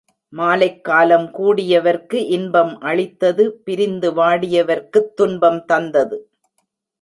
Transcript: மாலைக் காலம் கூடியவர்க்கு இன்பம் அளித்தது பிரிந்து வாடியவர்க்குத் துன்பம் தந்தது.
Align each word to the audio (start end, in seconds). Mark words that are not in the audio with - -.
மாலைக் 0.33 0.83
காலம் 0.83 1.27
கூடியவர்க்கு 1.33 2.13
இன்பம் 2.29 2.79
அளித்தது 2.81 3.51
பிரிந்து 3.63 4.11
வாடியவர்க்குத் 4.11 5.13
துன்பம் 5.13 5.65
தந்தது. 5.65 6.19